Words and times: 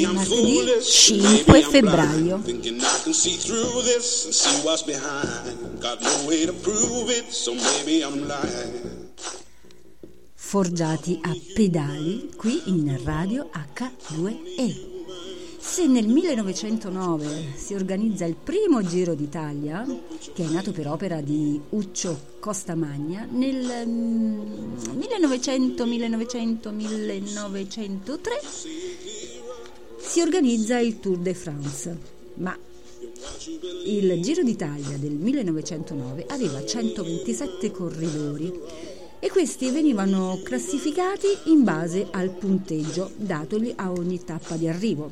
martedì 0.00 0.82
5 0.82 1.62
febbraio. 1.62 2.42
Forgiati 10.34 11.18
a 11.22 11.36
pedali 11.54 12.30
qui 12.36 12.60
in 12.66 13.00
radio 13.04 13.50
H2E. 13.52 14.90
Se 15.58 15.86
nel 15.86 16.08
1909 16.08 17.52
si 17.54 17.72
organizza 17.74 18.24
il 18.24 18.34
primo 18.34 18.82
Giro 18.82 19.14
d'Italia, 19.14 19.86
che 20.34 20.44
è 20.44 20.48
nato 20.48 20.72
per 20.72 20.88
opera 20.88 21.20
di 21.20 21.58
Uccio 21.70 22.30
Costamagna, 22.40 23.26
nel 23.30 23.86
mm, 23.86 24.40
1900, 24.96 25.86
1900, 25.86 26.70
1903 26.72 28.40
si 30.12 30.20
organizza 30.20 30.78
il 30.78 31.00
Tour 31.00 31.16
de 31.16 31.32
France, 31.32 31.96
ma 32.34 32.54
il 33.86 34.20
Giro 34.20 34.42
d'Italia 34.42 34.98
del 34.98 35.12
1909 35.12 36.26
aveva 36.28 36.62
127 36.62 37.70
corridori 37.70 38.52
e 39.18 39.30
questi 39.30 39.70
venivano 39.70 40.38
classificati 40.44 41.28
in 41.44 41.64
base 41.64 42.08
al 42.10 42.28
punteggio 42.28 43.10
datogli 43.16 43.72
a 43.74 43.90
ogni 43.90 44.22
tappa 44.22 44.56
di 44.56 44.68
arrivo. 44.68 45.10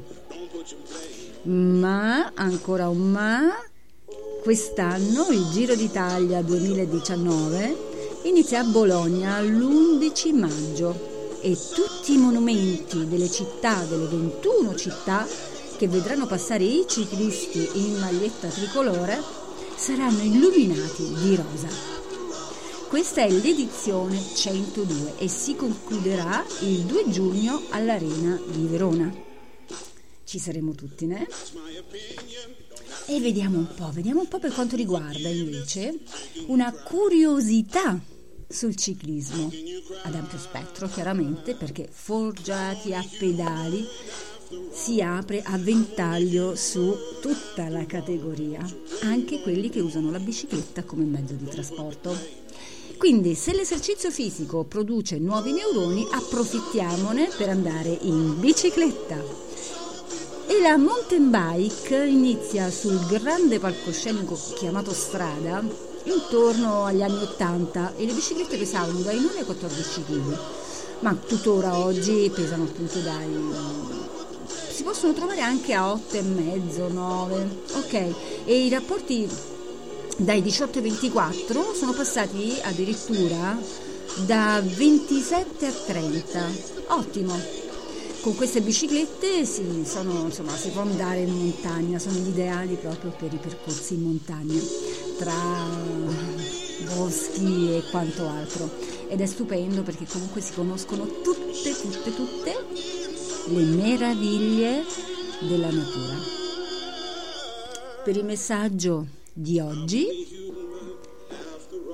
Ma, 1.44 2.32
ancora 2.34 2.90
un 2.90 3.10
ma, 3.10 3.56
quest'anno 4.42 5.28
il 5.30 5.48
Giro 5.50 5.74
d'Italia 5.76 6.42
2019 6.42 7.76
inizia 8.24 8.60
a 8.60 8.64
Bologna 8.64 9.40
l'11 9.40 10.34
maggio 10.34 11.19
e 11.40 11.56
tutti 11.74 12.12
i 12.12 12.18
monumenti 12.18 13.06
delle 13.08 13.30
città, 13.30 13.84
delle 13.84 14.06
21 14.06 14.74
città 14.76 15.26
che 15.76 15.88
vedranno 15.88 16.26
passare 16.26 16.64
i 16.64 16.84
ciclisti 16.86 17.68
in 17.74 17.98
maglietta 17.98 18.48
tricolore 18.48 19.18
saranno 19.76 20.22
illuminati 20.22 21.14
di 21.22 21.36
rosa. 21.36 21.68
Questa 22.88 23.22
è 23.22 23.30
l'edizione 23.30 24.20
102 24.20 25.14
e 25.16 25.28
si 25.28 25.54
concluderà 25.54 26.44
il 26.60 26.80
2 26.80 27.08
giugno 27.08 27.62
all'Arena 27.70 28.38
di 28.46 28.66
Verona. 28.66 29.14
Ci 30.24 30.38
saremo 30.38 30.74
tutti, 30.74 31.06
né? 31.06 31.26
E 33.06 33.20
vediamo 33.20 33.58
un 33.58 33.74
po', 33.74 33.90
vediamo 33.92 34.20
un 34.20 34.28
po' 34.28 34.38
per 34.38 34.52
quanto 34.52 34.76
riguarda 34.76 35.28
invece 35.28 36.00
una 36.46 36.72
curiosità 36.72 37.98
sul 38.50 38.74
ciclismo 38.74 39.50
ad 40.02 40.14
ampio 40.14 40.38
spettro, 40.38 40.88
chiaramente, 40.88 41.54
perché 41.54 41.88
forgiati 41.90 42.92
a 42.92 43.04
pedali 43.18 43.86
si 44.72 45.00
apre 45.00 45.42
a 45.42 45.56
ventaglio 45.56 46.56
su 46.56 46.92
tutta 47.20 47.68
la 47.68 47.86
categoria, 47.86 48.60
anche 49.02 49.40
quelli 49.40 49.70
che 49.70 49.80
usano 49.80 50.10
la 50.10 50.18
bicicletta 50.18 50.82
come 50.82 51.04
mezzo 51.04 51.34
di 51.34 51.46
trasporto. 51.46 52.16
Quindi 52.98 53.34
se 53.34 53.54
l'esercizio 53.54 54.10
fisico 54.10 54.64
produce 54.64 55.18
nuovi 55.18 55.52
neuroni, 55.52 56.06
approfittiamone 56.10 57.30
per 57.36 57.48
andare 57.48 57.96
in 58.02 58.38
bicicletta. 58.40 59.16
E 60.48 60.60
la 60.60 60.76
mountain 60.76 61.30
bike 61.30 62.04
inizia 62.04 62.68
sul 62.70 62.98
grande 63.06 63.60
palcoscenico 63.60 64.36
chiamato 64.56 64.92
strada 64.92 65.89
intorno 66.04 66.84
agli 66.84 67.02
anni 67.02 67.22
80 67.22 67.94
e 67.96 68.06
le 68.06 68.12
biciclette 68.12 68.56
pesavano 68.56 69.00
dai 69.00 69.20
9 69.20 69.38
ai 69.38 69.44
14 69.44 70.04
kg, 70.04 70.38
ma 71.00 71.14
tuttora 71.14 71.76
oggi 71.76 72.30
pesano 72.34 72.64
appunto 72.64 72.98
dai 73.00 74.08
si 74.80 74.86
possono 74.86 75.12
trovare 75.12 75.42
anche 75.42 75.74
a 75.74 75.92
8,5, 75.92 76.90
9, 76.90 77.48
ok? 77.74 78.14
E 78.46 78.64
i 78.64 78.70
rapporti 78.70 79.28
dai 80.16 80.40
18 80.40 80.78
ai 80.78 80.84
24 80.84 81.74
sono 81.74 81.92
passati 81.92 82.58
addirittura 82.62 83.58
da 84.24 84.62
27 84.64 85.66
a 85.66 85.70
30. 85.70 86.46
Ottimo. 86.88 87.38
Con 88.22 88.34
queste 88.36 88.62
biciclette 88.62 89.44
si, 89.44 89.82
sono, 89.84 90.24
insomma, 90.24 90.54
si 90.56 90.70
può 90.70 90.80
andare 90.80 91.20
in 91.20 91.30
montagna, 91.30 91.98
sono 91.98 92.16
gli 92.16 92.28
ideali 92.28 92.76
proprio 92.76 93.14
per 93.18 93.32
i 93.32 93.38
percorsi 93.38 93.94
in 93.94 94.02
montagna, 94.02 94.60
tra 95.20 95.68
boschi 96.94 97.74
e 97.74 97.82
quanto 97.90 98.26
altro. 98.26 98.70
Ed 99.06 99.20
è 99.20 99.26
stupendo 99.26 99.82
perché 99.82 100.06
comunque 100.06 100.40
si 100.40 100.54
conoscono 100.54 101.04
tutte, 101.22 101.72
tutte, 101.78 102.14
tutte 102.14 102.64
le 103.48 103.62
meraviglie 103.62 104.82
della 105.40 105.70
natura. 105.70 106.14
Per 108.02 108.16
il 108.16 108.24
messaggio 108.24 109.06
di 109.34 109.60
oggi, 109.60 110.06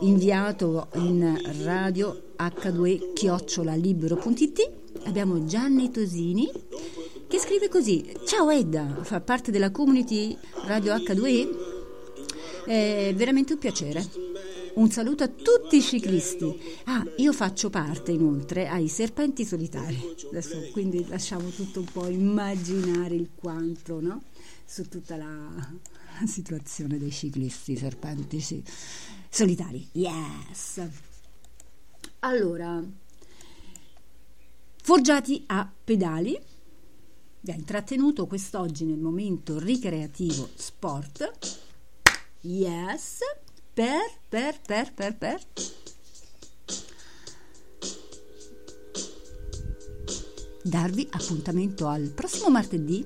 inviato 0.02 0.86
in 0.94 1.36
radio 1.64 2.34
h2 2.38 3.12
chiocciolalibero.it, 3.12 4.70
abbiamo 5.04 5.44
Gianni 5.46 5.90
Tosini 5.90 6.48
che 7.26 7.38
scrive 7.38 7.68
così: 7.68 8.08
Ciao 8.24 8.50
Edda, 8.50 8.98
fa 9.02 9.20
parte 9.20 9.50
della 9.50 9.72
community 9.72 10.36
Radio 10.66 10.94
H2E. 10.94 11.65
È 12.66 13.14
veramente 13.14 13.52
un 13.52 13.58
piacere. 13.60 14.04
Un 14.74 14.90
saluto 14.90 15.22
a 15.22 15.28
tutti 15.28 15.76
i 15.76 15.80
ciclisti. 15.80 16.60
Ah, 16.84 17.06
io 17.18 17.32
faccio 17.32 17.70
parte 17.70 18.10
inoltre 18.10 18.66
ai 18.66 18.88
serpenti 18.88 19.44
solitari. 19.44 19.96
Adesso 20.28 20.68
quindi 20.72 21.06
lasciamo 21.06 21.48
tutto 21.50 21.78
un 21.78 21.86
po' 21.86 22.08
immaginare 22.08 23.14
il 23.14 23.30
quanto, 23.36 24.00
no? 24.00 24.24
Su 24.64 24.88
tutta 24.88 25.16
la 25.16 25.48
situazione 26.26 26.98
dei 26.98 27.12
ciclisti 27.12 27.76
serpenti 27.76 28.40
sì. 28.40 28.60
solitari. 29.30 29.88
Yes. 29.92 30.80
Allora, 32.20 32.82
forgiati 34.82 35.44
a 35.46 35.70
pedali. 35.84 36.36
Vi 37.40 37.52
ha 37.52 37.54
intrattenuto 37.54 38.26
quest'oggi 38.26 38.84
nel 38.84 38.98
momento 38.98 39.60
ricreativo 39.60 40.48
sport. 40.56 41.64
Yes 42.48 43.18
per, 43.74 44.08
per, 44.28 44.60
per, 44.64 44.94
per, 44.94 45.16
per. 45.16 45.40
Darvi 50.62 51.08
appuntamento 51.10 51.88
al 51.88 52.10
prossimo 52.10 52.48
martedì 52.48 53.04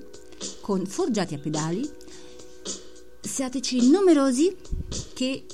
con 0.61 0.85
Forgiati 0.85 1.33
a 1.33 1.39
pedali. 1.39 1.89
Siateci 3.19 3.89
numerosi 3.89 4.55
che 5.15 5.45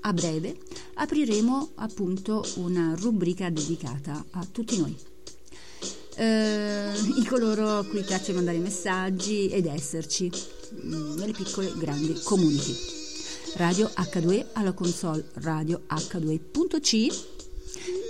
a 0.00 0.12
breve 0.12 0.58
apriremo 0.94 1.70
appunto 1.76 2.44
una 2.56 2.96
rubrica 2.98 3.50
dedicata 3.50 4.24
a 4.32 4.44
tutti 4.50 4.78
noi. 4.78 5.11
Eh, 6.14 6.92
i 7.16 7.24
coloro 7.24 7.78
a 7.78 7.84
cui 7.86 8.02
piace 8.02 8.32
mandare 8.32 8.58
messaggi 8.58 9.48
ed 9.48 9.66
esserci 9.66 10.30
mh, 10.82 11.14
nelle 11.16 11.32
piccole 11.32 11.72
grandi 11.76 12.20
community. 12.22 12.76
Radio 13.56 13.90
H2 13.94 14.46
alla 14.52 14.72
console 14.72 15.24
radio 15.34 15.82
h2.c. 15.88 16.90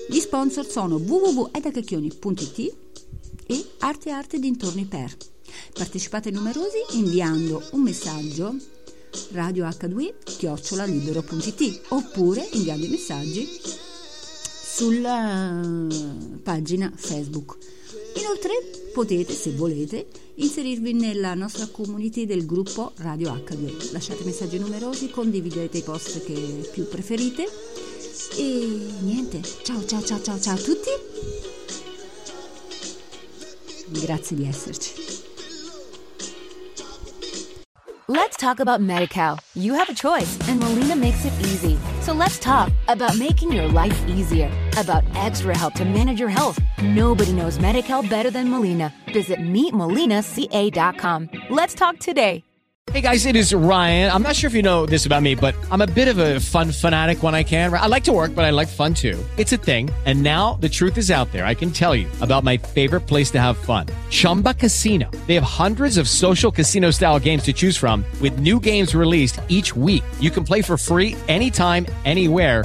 Gli 0.08 0.18
sponsor 0.18 0.66
sono 0.66 0.96
www.edacacchioni.it 0.96 2.74
e 3.46 3.66
Arte 3.78 4.10
Arte 4.10 4.38
dintorni 4.38 4.84
per. 4.84 5.14
Partecipate 5.72 6.30
numerosi 6.30 6.78
inviando 6.92 7.62
un 7.72 7.82
messaggio 7.82 8.54
radio 9.32 9.66
H2 9.66 10.14
chiocciolalibero.it 10.24 11.82
oppure 11.88 12.48
inviando 12.52 12.86
i 12.86 12.88
messaggi 12.88 13.48
sulla 14.74 15.60
pagina 16.42 16.92
Facebook. 16.94 17.56
Inoltre 18.16 18.90
potete, 18.92 19.32
se 19.32 19.52
volete, 19.52 20.06
inserirvi 20.34 20.92
nella 20.92 21.34
nostra 21.34 21.66
community 21.70 22.26
del 22.26 22.44
gruppo 22.46 22.92
Radio 22.96 23.32
H2. 23.32 23.92
Lasciate 23.92 24.24
messaggi 24.24 24.58
numerosi, 24.58 25.10
condividete 25.10 25.78
i 25.78 25.82
post 25.82 26.24
che 26.24 26.68
più 26.72 26.88
preferite 26.88 27.46
e 28.36 28.86
niente, 29.00 29.40
ciao 29.62 29.84
ciao 29.84 30.02
ciao 30.02 30.20
ciao 30.20 30.40
ciao 30.40 30.54
a 30.54 30.58
tutti. 30.58 30.90
Grazie 33.88 34.36
di 34.36 34.46
esserci. 34.46 34.90
Let's 38.08 38.36
talk 38.36 38.60
about 38.60 38.80
MediCal. 38.80 39.38
You 39.54 39.74
have 39.74 39.88
a 39.88 39.94
choice, 39.94 40.36
and 40.48 40.60
Molina 40.60 40.94
makes 40.94 41.24
it 41.24 41.32
easy. 41.40 41.78
So 42.02 42.12
let's 42.12 42.38
talk 42.38 42.70
about 42.88 43.16
making 43.16 43.52
your 43.52 43.68
life 43.68 43.96
easier, 44.06 44.50
about 44.76 45.04
extra 45.14 45.56
help 45.56 45.74
to 45.74 45.84
manage 45.84 46.20
your 46.20 46.28
health. 46.28 46.58
Nobody 46.82 47.32
knows 47.32 47.58
MediCal 47.58 48.08
better 48.08 48.30
than 48.30 48.50
Molina. 48.50 48.92
Visit 49.12 49.40
meetmolinaca.com. 49.40 51.30
Let's 51.48 51.74
talk 51.74 51.98
today. 51.98 52.44
Hey 52.90 53.00
guys, 53.00 53.26
it 53.26 53.36
is 53.36 53.54
Ryan. 53.54 54.10
I'm 54.10 54.22
not 54.22 54.34
sure 54.34 54.48
if 54.48 54.54
you 54.54 54.62
know 54.62 54.86
this 54.86 55.06
about 55.06 55.22
me, 55.22 55.36
but 55.36 55.54
I'm 55.70 55.82
a 55.82 55.86
bit 55.86 56.08
of 56.08 56.18
a 56.18 56.40
fun 56.40 56.72
fanatic 56.72 57.22
when 57.22 57.32
I 57.32 57.44
can. 57.44 57.72
I 57.72 57.86
like 57.86 58.02
to 58.04 58.12
work, 58.12 58.34
but 58.34 58.44
I 58.44 58.50
like 58.50 58.66
fun 58.66 58.92
too. 58.92 59.24
It's 59.36 59.52
a 59.52 59.56
thing. 59.56 59.88
And 60.04 60.20
now 60.20 60.54
the 60.54 60.68
truth 60.68 60.98
is 60.98 61.08
out 61.08 61.30
there. 61.30 61.46
I 61.46 61.54
can 61.54 61.70
tell 61.70 61.94
you 61.94 62.08
about 62.20 62.42
my 62.42 62.56
favorite 62.56 63.02
place 63.02 63.30
to 63.38 63.40
have 63.40 63.56
fun 63.56 63.86
Chumba 64.10 64.54
Casino. 64.54 65.08
They 65.28 65.34
have 65.34 65.44
hundreds 65.44 65.96
of 65.96 66.08
social 66.08 66.50
casino 66.50 66.90
style 66.90 67.20
games 67.20 67.44
to 67.44 67.52
choose 67.52 67.76
from, 67.76 68.04
with 68.20 68.40
new 68.40 68.58
games 68.58 68.96
released 68.96 69.38
each 69.46 69.76
week. 69.76 70.02
You 70.18 70.30
can 70.30 70.42
play 70.42 70.60
for 70.60 70.76
free 70.76 71.14
anytime, 71.28 71.86
anywhere 72.04 72.64